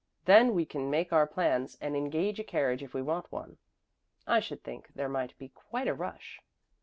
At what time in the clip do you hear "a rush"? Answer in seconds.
5.87-6.41